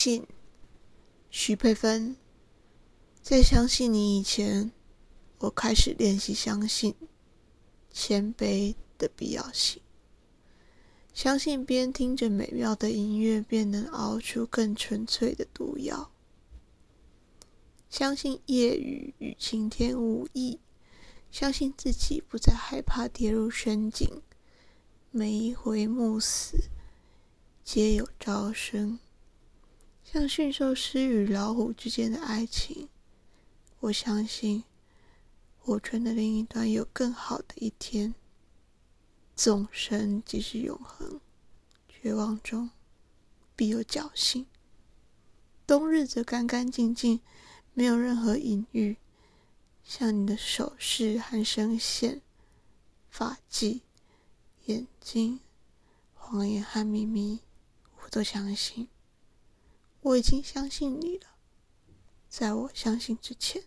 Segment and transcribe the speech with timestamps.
[0.00, 0.24] 信
[1.28, 2.14] 徐佩芬，
[3.20, 4.70] 在相信你以前，
[5.38, 6.94] 我开始练习相信
[7.90, 9.82] 谦卑的必要性。
[11.12, 16.12] 相信边听着美妙的音乐，便能熬出更纯粹的毒药。
[17.90, 20.60] 相信夜雨与晴天无异，
[21.32, 24.22] 相信自己不再害怕跌入深井。
[25.10, 26.70] 每一回暮死，
[27.64, 29.00] 皆有朝生。
[30.10, 32.88] 像驯兽师与老虎之间的爱情，
[33.80, 34.64] 我相信
[35.58, 38.14] 火圈的另一端有更好的一天。
[39.36, 41.20] 纵身即是永恒，
[41.90, 42.70] 绝望中
[43.54, 44.46] 必有侥幸。
[45.66, 47.20] 冬日则干干净净，
[47.74, 48.96] 没有任何隐喻。
[49.84, 52.22] 像你的手势和声线、
[53.10, 53.82] 发髻、
[54.64, 55.40] 眼睛、
[56.14, 57.40] 谎言和秘密，
[58.02, 58.88] 我都相信。
[60.00, 61.26] 我已经相信你了，
[62.28, 63.64] 在我相信之前。